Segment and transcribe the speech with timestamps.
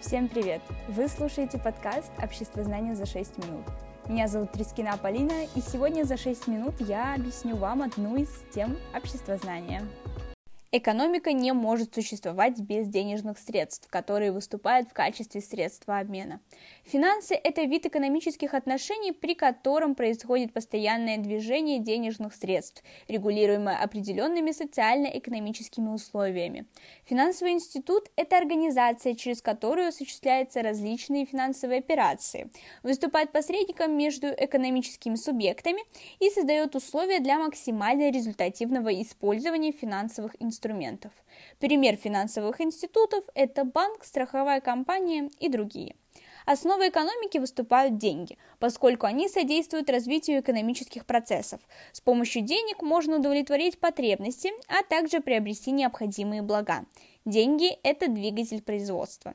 [0.00, 0.62] Всем привет!
[0.86, 3.64] Вы слушаете подкаст «Общество знания за 6 минут».
[4.06, 8.76] Меня зовут Трискина Полина, и сегодня за 6 минут я объясню вам одну из тем
[8.94, 9.82] общества знания.
[10.70, 16.40] Экономика не может существовать без денежных средств, которые выступают в качестве средства обмена.
[16.84, 25.88] Финансы– это вид экономических отношений, при котором происходит постоянное движение денежных средств, регулируемое определенными социально-экономическими
[25.88, 26.66] условиями.
[27.06, 32.50] Финансовый институт– это организация, через которую осуществляются различные финансовые операции,
[32.82, 35.80] выступает посредником между экономическими субъектами
[36.20, 41.12] и создает условия для максимально результативного использования финансовых инструментов инструментов.
[41.60, 45.94] Пример финансовых институтов– это банк, страховая компания и другие.
[46.46, 51.60] Основой экономики выступают деньги, поскольку они содействуют развитию экономических процессов.
[51.92, 56.86] С помощью денег можно удовлетворить потребности, а также приобрести необходимые блага.
[57.24, 59.34] Деньги– это двигатель производства.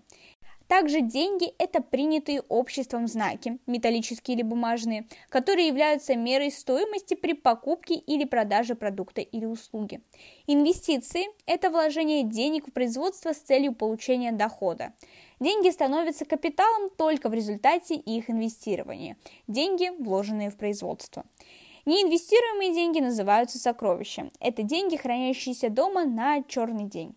[0.73, 7.93] Также деньги– это принятые обществом знаки, металлические или бумажные, которые являются мерой стоимости при покупке
[7.93, 10.01] или продаже продукта или услуги.
[10.47, 14.93] Инвестиции– это вложение денег в производство с целью получения дохода.
[15.39, 19.17] Деньги становятся капиталом только в результате их инвестирования.
[19.47, 21.23] Деньги, вложенные в производство.
[21.85, 24.31] Неинвестируемые деньги называются сокровищем.
[24.39, 27.13] Это деньги, хранящиеся дома на черный день.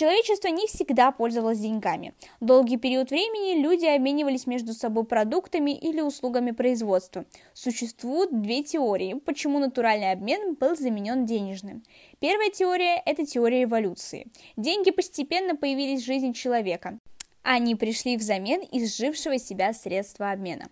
[0.00, 2.14] Человечество не всегда пользовалось деньгами.
[2.40, 7.26] Долгий период времени люди обменивались между собой продуктами или услугами производства.
[7.52, 11.82] Существуют две теории, почему натуральный обмен был заменен денежным.
[12.18, 14.28] Первая теория– это теория эволюции.
[14.56, 16.98] Деньги постепенно появились в жизни человека.
[17.42, 20.70] Они пришли взамен изжившего себя средства обмена.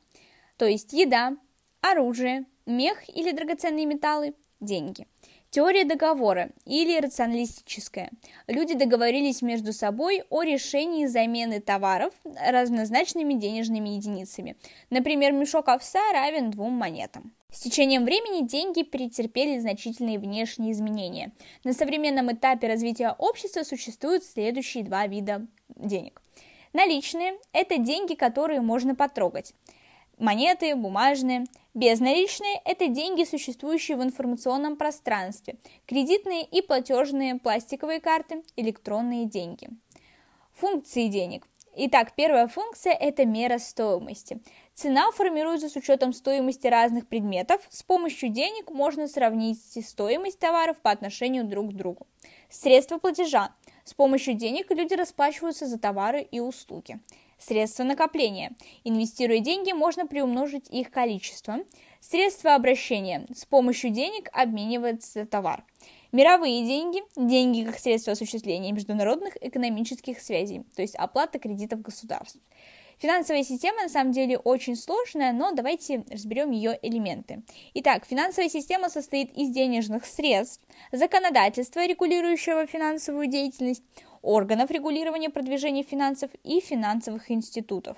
[0.57, 1.37] То есть еда,
[1.83, 5.07] оружие, мех или драгоценные металлы, деньги–
[5.51, 8.11] Теория договора или рационалистическая.
[8.49, 12.13] Люди договорились между собой о решении замены товаров
[12.47, 14.57] разнозначными денежными единицами.
[14.91, 17.33] Например, мешок овса равен двум монетам.
[17.51, 21.33] С течением времени деньги претерпели значительные внешние изменения.
[21.65, 26.21] На современном этапе развития общества существуют следующие два вида денег.
[26.75, 29.55] Наличные– это деньги, которые можно потрогать
[30.19, 31.45] монеты, бумажные.
[31.75, 35.57] Безналичные– это деньги, существующие в информационном пространстве.
[35.87, 39.69] Кредитные и платежные пластиковые карты, электронные деньги.
[40.55, 41.47] Функции денег.
[41.81, 44.41] Итак, первая функция– это мера стоимости.
[44.75, 47.61] Цена формируется с учетом стоимости разных предметов.
[47.71, 52.09] С помощью денег можно сравнить стоимость товаров по отношению друг к другу.
[52.51, 53.55] Средства платежа.
[53.85, 56.99] С помощью денег люди расплачиваются за товары и услуги.
[57.39, 58.53] Средства накопления.
[58.85, 61.59] Инвестируя деньги, можно приумножить их количество.
[62.01, 63.27] Средства обращения.
[63.35, 65.65] С помощью денег обменивается товар.
[66.11, 72.41] Мировые деньги– деньги как средство осуществления международных экономических связей, то есть оплата кредитов государств.
[72.99, 77.43] Финансовая система на самом деле очень сложная, но давайте разберем ее элементы.
[77.75, 83.85] Итак, финансовая система состоит из денежных средств, законодательства, регулирующего финансовую деятельность,
[84.23, 87.97] органов регулирования продвижения финансов и финансовых институтов.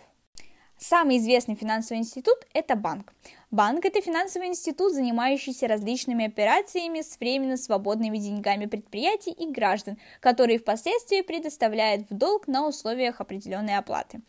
[0.82, 3.12] Самый известный финансовый институт– это банк.
[3.50, 10.58] Банк– это финансовый институт, занимающийся различными операциями с временно свободными деньгами предприятий и граждан, которые
[10.58, 14.22] впоследствии предоставляют в долг на условиях определенной оплаты.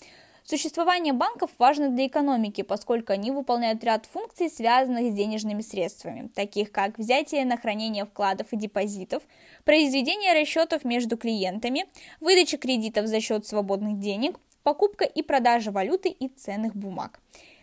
[0.43, 6.71] Существование банков важно для экономики, поскольку они выполняют ряд функций, связанных с денежными средствами, таких
[6.71, 9.23] как взятие на хранение вкладов и депозитов,
[9.65, 11.85] произведение расчетов между клиентами,
[12.19, 17.19] выдача кредитов за счет свободных денег, покупка и продажа валюты и ценных бумаг.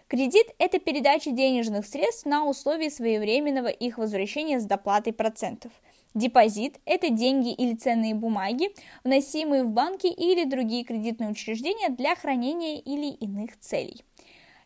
[0.09, 5.73] Кредит– это передача денежных средств на условии своевременного их возвращения с доплатой процентов–
[6.15, 8.71] Депозит– это деньги или ценные бумаги,
[9.05, 14.05] вносимые в банки или другие кредитные учреждения для хранения или иных целей.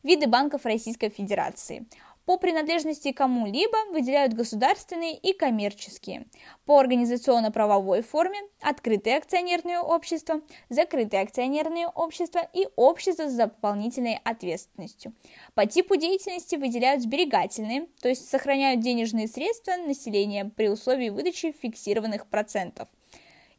[0.02, 1.84] Виды банков Российской Федерации
[2.24, 6.26] по принадлежности кому-либо выделяют государственные и коммерческие.
[6.64, 15.14] По организационно-правовой форме– открытые акционерные общества, закрытые акционерные общества и общества с дополнительной ответственностью.
[15.54, 22.26] По типу деятельности выделяют сберегательные, то есть сохраняют денежные средства населения при условии выдачи фиксированных
[22.28, 22.88] процентов–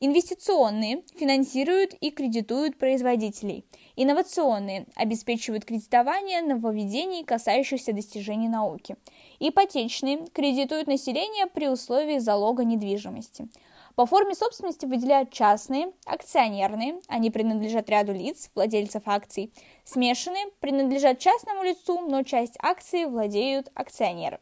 [0.06, 3.64] Инвестиционные финансируют и кредитуют производителей.
[3.96, 8.98] Инновационные обеспечивают кредитование нововведений, касающихся достижений науки.
[9.40, 13.48] Ипотечные кредитуют население при условии залога недвижимости.
[13.96, 19.54] По форме собственности выделяют частные, акционерные, они принадлежат ряду лиц, владельцев акций.
[19.86, 24.40] Смешанные принадлежат частному лицу, но часть акций владеют акционеры.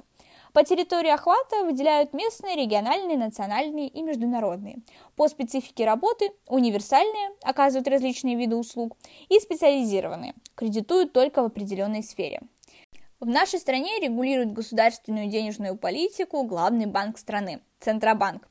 [0.53, 4.79] По территории охвата выделяют местные, региональные, национальные и международные.
[5.15, 8.97] По специфике работы универсальные, оказывают различные виды услуг,
[9.29, 12.41] и специализированные, кредитуют только в определенной сфере.
[13.21, 18.47] В нашей стране регулирует государственную денежную политику главный банк страны– Центробанк.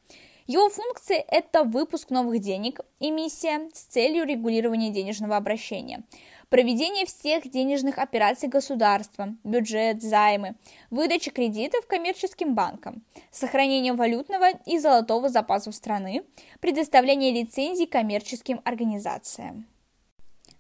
[0.53, 6.03] Его функции– это выпуск новых денег, эмиссия с целью регулирования денежного обращения,
[6.49, 10.57] проведение всех денежных операций государства, бюджет, займы,
[10.91, 16.25] выдача кредитов коммерческим банкам, сохранение валютного и золотого запасов страны,
[16.59, 19.69] предоставление лицензий коммерческим организациям.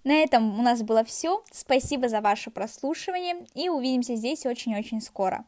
[0.04, 1.42] На этом у нас было все.
[1.50, 5.44] Спасибо за ваше прослушивание и увидимся здесь очень-очень скоро.